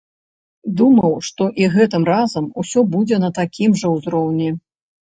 Думаў, 0.79 1.13
што 1.27 1.43
і 1.63 1.69
гэтым 1.75 2.09
разам 2.13 2.51
усё 2.65 2.79
будзе 2.95 3.25
на 3.27 3.35
такім 3.41 3.69
жа 3.85 3.97
ўзроўні. 3.99 4.49